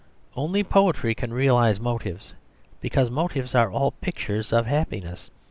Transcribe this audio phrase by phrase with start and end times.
[0.35, 2.33] Only poetry can realise motives,
[2.79, 5.29] because motives are all pictures of happiness.